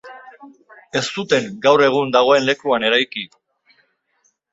[1.01, 3.27] Ez zuten gaur egun dagoen lekuan eraiki.